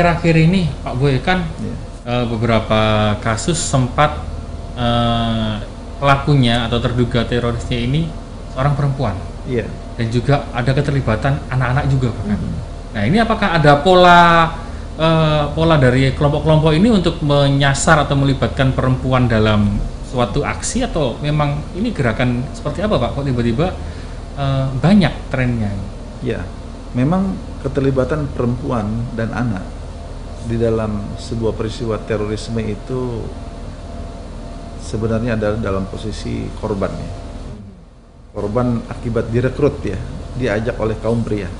[0.00, 1.74] akhir-akhir ini Pak Boy kan Ya.
[2.08, 2.80] eh, beberapa
[3.20, 4.16] kasus sempat
[4.80, 5.60] eh,
[6.00, 8.08] pelakunya atau terduga terorisnya ini
[8.56, 9.12] seorang perempuan
[9.44, 9.68] Iya.
[10.00, 12.40] dan juga ada keterlibatan anak-anak juga bahkan.
[12.40, 12.56] Hmm.
[12.96, 14.48] Nah ini apakah ada pola
[14.96, 19.76] eh, pola dari kelompok-kelompok ini untuk menyasar atau melibatkan perempuan dalam
[20.08, 23.20] suatu aksi atau memang ini gerakan seperti apa Pak?
[23.20, 23.68] Kok tiba-tiba
[24.40, 25.68] eh, banyak trennya?
[26.24, 26.40] Ya,
[26.96, 29.60] memang keterlibatan perempuan dan anak
[30.48, 33.20] di dalam sebuah peristiwa terorisme itu
[34.80, 37.10] sebenarnya adalah dalam posisi korban ya.
[38.30, 39.98] Korban akibat direkrut ya,
[40.38, 41.50] diajak oleh kaum pria.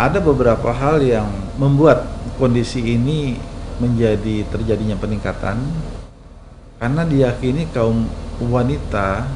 [0.00, 1.28] Ada beberapa hal yang
[1.60, 2.08] membuat
[2.40, 3.36] kondisi ini
[3.80, 5.60] menjadi terjadinya peningkatan
[6.80, 8.08] karena diyakini kaum
[8.40, 9.28] wanita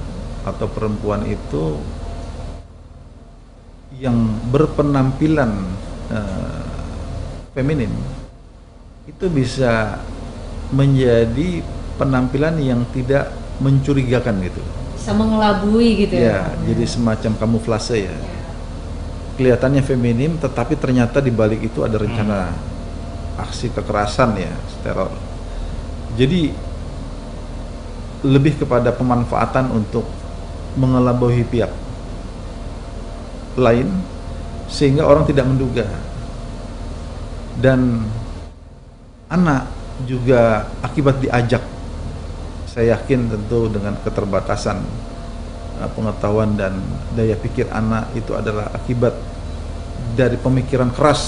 [0.44, 1.76] atau perempuan itu
[4.00, 4.16] yang
[4.48, 5.52] berpenampilan
[6.12, 6.63] eh,
[7.54, 7.90] feminin
[9.06, 10.02] itu bisa
[10.74, 11.62] menjadi
[11.94, 13.30] penampilan yang tidak
[13.62, 14.58] mencurigakan gitu.
[14.98, 16.66] Bisa mengelabui gitu Ya, ya.
[16.66, 18.16] jadi semacam kamuflase ya.
[19.38, 22.50] Kelihatannya feminim tetapi ternyata di balik itu ada rencana
[23.38, 24.50] aksi kekerasan ya,
[24.82, 25.10] teror.
[26.18, 26.54] Jadi
[28.24, 30.06] lebih kepada pemanfaatan untuk
[30.74, 31.70] mengelabui pihak
[33.54, 33.86] lain
[34.66, 35.86] sehingga orang tidak menduga
[37.58, 38.02] dan
[39.30, 39.70] anak
[40.06, 41.62] juga akibat diajak
[42.66, 44.82] saya yakin tentu dengan keterbatasan
[45.78, 46.74] uh, pengetahuan dan
[47.14, 49.14] daya pikir anak itu adalah akibat
[50.18, 51.22] dari pemikiran keras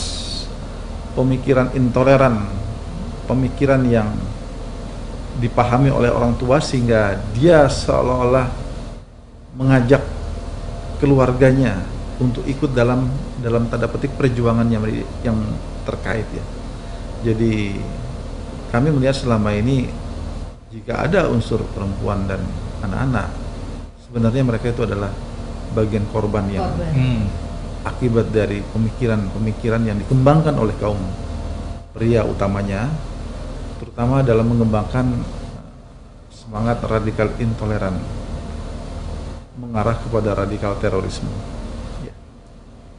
[1.15, 2.43] pemikiran intoleran
[3.31, 4.11] pemikiran yang
[5.39, 8.49] dipahami oleh orang tua sehingga dia seolah-olah
[9.55, 10.03] mengajak
[10.99, 13.09] keluarganya untuk ikut dalam
[13.45, 14.85] dalam tanda petik perjuangan yang
[15.21, 15.37] yang
[15.85, 16.45] terkait ya.
[17.33, 17.77] Jadi
[18.73, 19.89] kami melihat selama ini
[20.73, 22.43] jika ada unsur perempuan dan
[22.85, 23.29] anak-anak
[24.05, 25.09] sebenarnya mereka itu adalah
[25.73, 26.93] bagian korban yang Korban.
[26.93, 27.23] Hmm.
[27.87, 30.99] akibat dari pemikiran-pemikiran yang dikembangkan oleh kaum
[31.95, 32.91] pria utamanya
[33.79, 35.07] terutama dalam mengembangkan
[36.33, 37.97] semangat radikal intoleran
[39.57, 41.33] mengarah kepada radikal terorisme.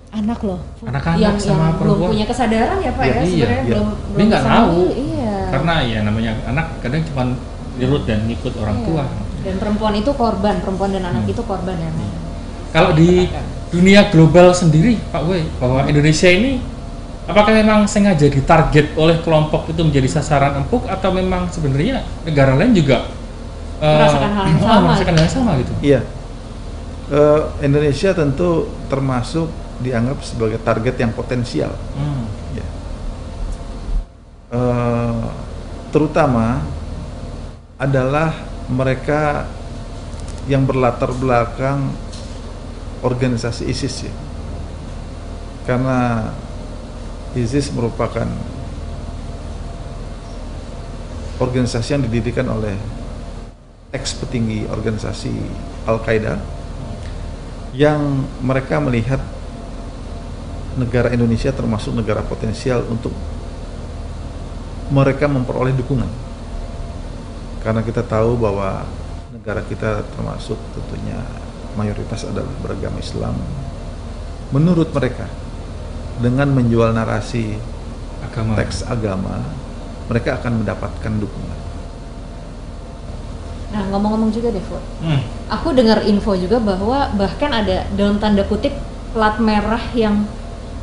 [0.08, 0.60] Anak loh.
[0.82, 2.10] Anak-anak yang, sama yang belum perempuan.
[2.16, 3.68] punya kesadaran ya Pak Ya, ya, iya, sebenarnya iya.
[3.68, 4.80] belum Dia belum nggak tahu.
[4.96, 5.36] Iya.
[5.48, 7.24] Karena ya namanya anak kadang cuma
[7.78, 8.86] nurut dan ngikut orang Iya.
[8.88, 9.04] tua.
[9.44, 11.32] Dan perempuan itu korban, perempuan dan anak Hmm.
[11.32, 11.90] itu korban ya.
[11.92, 12.10] Pak.
[12.68, 13.28] Kalau di
[13.68, 16.60] dunia global sendiri, Pak Boy, bahwa Indonesia ini
[17.28, 22.72] apakah memang sengaja ditarget oleh kelompok itu menjadi sasaran empuk atau memang sebenarnya negara lain
[22.72, 23.08] juga
[23.78, 25.74] eh, Merasakan hal yang sama merasakan hal yang sama gitu?
[25.84, 26.00] Iya.
[27.08, 28.50] Eh, Indonesia tentu
[28.88, 29.48] termasuk
[29.82, 31.72] dianggap sebagai target yang potensial.
[31.94, 32.26] Hmm.
[32.58, 32.68] Ya.
[34.58, 35.26] Eh,
[35.94, 36.64] terutama
[37.78, 38.34] adalah
[38.68, 39.46] mereka
[40.48, 41.92] yang berlatar belakang
[43.04, 44.14] organisasi ISIS ya.
[45.68, 46.32] Karena
[47.36, 48.26] ISIS merupakan
[51.38, 52.74] organisasi yang didirikan oleh
[53.94, 55.32] ex petinggi organisasi
[55.86, 56.40] Al-Qaeda
[57.78, 59.22] yang mereka melihat
[60.78, 63.12] negara Indonesia termasuk negara potensial untuk
[64.94, 66.08] mereka memperoleh dukungan
[67.66, 68.88] karena kita tahu bahwa
[69.34, 71.20] negara kita termasuk tentunya
[71.76, 73.36] mayoritas adalah beragama Islam
[74.54, 75.28] menurut mereka
[76.24, 77.58] dengan menjual narasi
[78.24, 78.58] Agama.
[78.58, 79.44] teks agama
[80.08, 81.60] mereka akan mendapatkan dukungan
[83.68, 84.64] Nah ngomong-ngomong juga deh.
[85.04, 85.22] Hmm.
[85.52, 88.72] Aku dengar info juga bahwa bahkan ada dalam tanda kutip
[89.12, 90.24] plat merah yang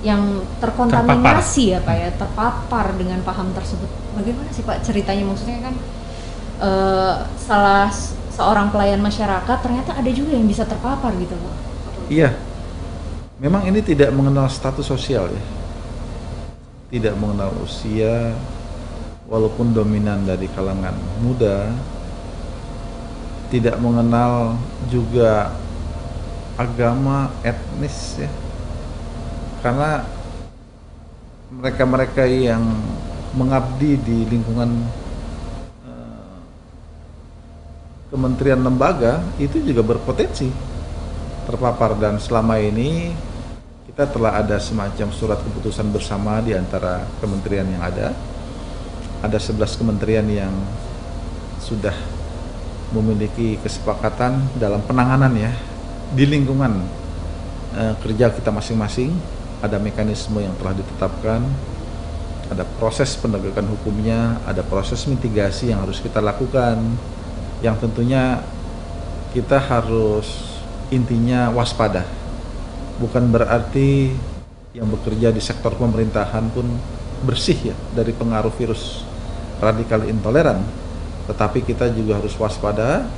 [0.05, 3.89] yang terkontaminasi ya Pak ya, terpapar dengan paham tersebut.
[4.13, 5.25] Bagaimana sih Pak ceritanya?
[5.25, 5.75] Maksudnya kan
[6.61, 7.89] eh, salah
[8.35, 11.55] seorang pelayan masyarakat ternyata ada juga yang bisa terpapar gitu Pak.
[12.13, 12.37] Iya,
[13.41, 15.45] memang ini tidak mengenal status sosial ya,
[16.93, 18.37] tidak mengenal usia,
[19.25, 20.93] walaupun dominan dari kalangan
[21.25, 21.73] muda,
[23.49, 24.61] tidak mengenal
[24.93, 25.57] juga
[26.61, 28.31] agama, etnis ya,
[29.65, 30.05] karena
[31.49, 32.61] mereka-mereka yang
[33.33, 34.69] mengabdi di lingkungan
[35.89, 36.37] eh,
[38.13, 40.53] kementerian lembaga itu juga berpotensi
[41.49, 43.17] terpapar dan selama ini
[43.89, 48.13] kita telah ada semacam surat keputusan bersama di antara kementerian yang ada.
[49.25, 50.53] Ada 11 kementerian yang
[51.57, 51.97] sudah
[52.93, 55.53] memiliki kesepakatan dalam penanganan ya
[56.13, 56.85] di lingkungan
[57.73, 59.34] eh, kerja kita masing-masing
[59.65, 61.41] ada mekanisme yang telah ditetapkan
[62.53, 66.77] ada proses penegakan hukumnya, ada proses mitigasi yang harus kita lakukan,
[67.65, 68.45] yang tentunya
[69.33, 70.61] kita harus
[70.93, 72.05] intinya waspada.
[73.01, 74.13] Bukan berarti
[74.77, 76.67] yang bekerja di sektor pemerintahan pun
[77.25, 79.03] bersih ya dari pengaruh virus
[79.59, 80.61] radikal intoleran,
[81.27, 83.09] tetapi kita juga harus waspada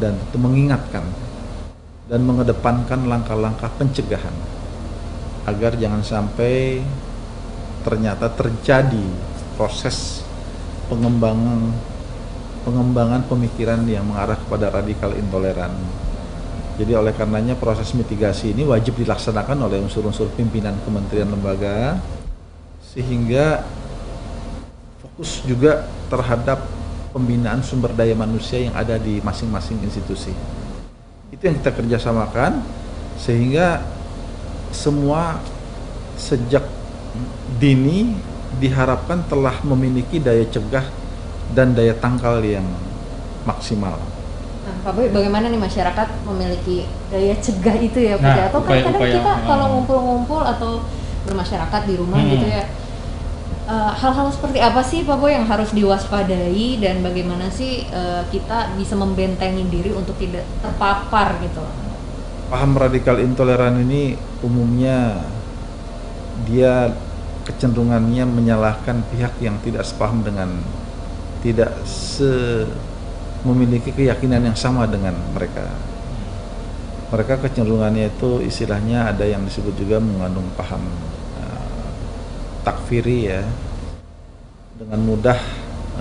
[0.00, 1.04] dan mengingatkan
[2.08, 4.34] dan mengedepankan langkah-langkah pencegahan
[5.50, 6.78] agar jangan sampai
[7.82, 9.06] ternyata terjadi
[9.58, 10.22] proses
[10.86, 11.74] pengembangan
[12.62, 15.72] pengembangan pemikiran yang mengarah kepada radikal intoleran.
[16.80, 22.00] Jadi oleh karenanya proses mitigasi ini wajib dilaksanakan oleh unsur-unsur pimpinan kementerian lembaga
[22.80, 23.64] sehingga
[25.04, 26.64] fokus juga terhadap
[27.12, 30.32] pembinaan sumber daya manusia yang ada di masing-masing institusi.
[31.28, 32.64] Itu yang kita kerjasamakan
[33.20, 33.84] sehingga
[34.70, 35.42] semua
[36.14, 36.64] sejak
[37.58, 38.14] dini
[38.58, 40.86] diharapkan telah memiliki daya cegah
[41.50, 42.66] dan daya tangkal yang
[43.42, 43.98] maksimal.
[44.60, 48.22] Nah, Pak Boy, bagaimana nih masyarakat memiliki daya cegah itu ya, Pak?
[48.22, 50.70] Nah, atau kan upaya- kadang upaya, kita kalau ngumpul-ngumpul atau
[51.26, 52.30] bermasyarakat di rumah Hmm.
[52.30, 52.62] gitu ya,
[53.66, 58.76] eh, hal-hal seperti apa sih Pak Boy yang harus diwaspadai dan bagaimana sih eh, kita
[58.76, 61.64] bisa membentengi diri untuk tidak terpapar gitu?
[62.50, 65.22] Paham radikal intoleran ini umumnya
[66.50, 66.90] dia
[67.46, 70.58] kecenderungannya menyalahkan pihak yang tidak sepaham dengan
[71.46, 72.66] tidak se
[73.46, 75.62] memiliki keyakinan yang sama dengan mereka.
[77.14, 80.82] Mereka kecenderungannya itu istilahnya ada yang disebut juga mengandung paham
[81.38, 81.90] eh,
[82.66, 83.42] takfiri ya.
[84.74, 85.38] Dengan mudah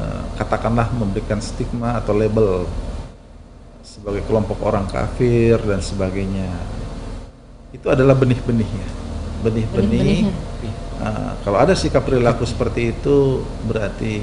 [0.01, 2.65] eh, katakanlah memberikan stigma atau label
[3.99, 6.47] sebagai kelompok orang kafir dan sebagainya.
[7.75, 8.87] Itu adalah benih-benihnya.
[9.43, 10.31] Benih-benih.
[11.03, 14.19] Uh, kalau ada sikap perilaku seperti itu berarti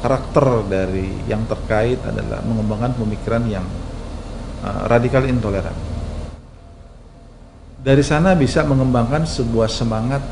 [0.00, 3.64] karakter dari yang terkait adalah mengembangkan pemikiran yang
[4.64, 5.76] uh, radikal intoleran.
[7.78, 10.24] Dari sana bisa mengembangkan sebuah semangat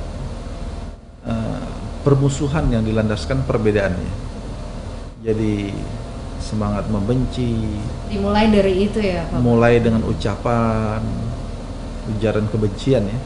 [1.28, 1.66] uh,
[2.04, 4.12] permusuhan yang dilandaskan perbedaannya.
[5.24, 5.72] Jadi
[6.38, 9.40] semangat membenci, Dimulai dari itu ya, Pak.
[9.42, 11.00] Mulai dengan ucapan
[12.16, 13.18] ujaran kebencian ya.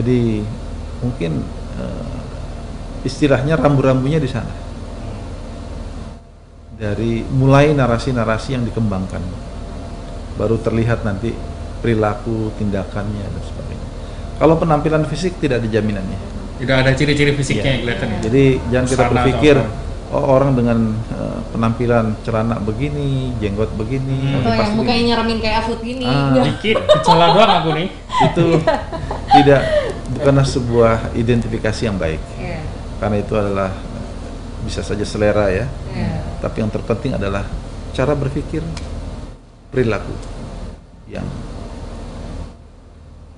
[0.00, 0.40] Jadi
[1.02, 1.44] mungkin
[1.76, 2.16] eh,
[3.04, 4.52] istilahnya rambu-rambunya di sana.
[6.80, 9.20] Dari mulai narasi-narasi yang dikembangkan.
[10.40, 11.36] Baru terlihat nanti
[11.84, 13.88] perilaku tindakannya dan sebagainya.
[14.40, 16.16] Kalau penampilan fisik tidak ada jaminannya.
[16.60, 17.72] Tidak ada ciri-ciri fisiknya Iya.
[17.72, 18.18] yang kelihatan ya.
[18.28, 19.56] jadi jangan kita berpikir
[20.12, 20.78] oh, orang dengan
[21.08, 21.19] eh,
[21.50, 24.40] penampilan celana begini jenggot begini Hmm.
[24.40, 26.04] Atau ini yang mukanya nyeramin kayak afut gini.
[26.04, 26.30] Ah.
[26.36, 26.44] Nggak.
[26.46, 27.88] Dikit, kecola doang aku nih.
[28.20, 28.46] itu
[29.40, 29.60] tidak
[30.12, 32.60] bukanlah sebuah identifikasi yang baik Iya,
[33.00, 33.70] karena itu adalah
[34.60, 35.64] bisa saja selera ya
[35.96, 36.20] iya.
[36.44, 37.48] tapi yang terpenting adalah
[37.96, 38.60] cara berpikir
[39.72, 40.12] perilaku
[41.08, 41.24] yang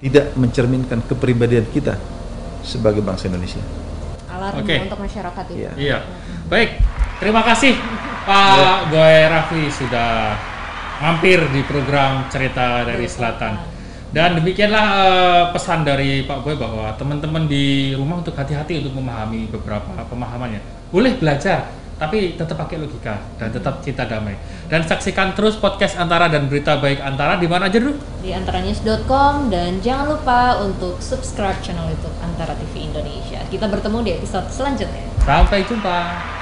[0.03, 1.95] tidak mencerminkan kepribadian kita
[2.67, 3.63] sebagai bangsa Indonesia
[4.33, 4.75] Alarm Oke.
[4.83, 5.61] untuk masyarakat itu.
[5.63, 5.73] Iya.
[5.79, 5.99] Iya.
[6.51, 6.71] Baik,
[7.23, 7.79] terima kasih
[8.27, 10.35] Pak Goy Raffi sudah
[10.99, 13.71] mampir di program Cerita dari Selatan.
[14.13, 19.49] Dan demikianlah eh, pesan dari Pak Boy bahwa teman-teman di rumah untuk hati-hati untuk memahami
[19.49, 20.61] beberapa pemahamannya.
[20.93, 24.37] Boleh belajar, tapi tetap pakai logika dan tetap cinta damai.
[24.69, 27.97] Dan saksikan terus podcast Antara dan berita baik Antara di mana aja dulu?
[28.21, 33.41] Di antaranews.com dan jangan lupa untuk subscribe channel YouTube Antara TV Indonesia.
[33.49, 35.09] Kita bertemu di episode selanjutnya.
[35.25, 36.42] Sampai jumpa.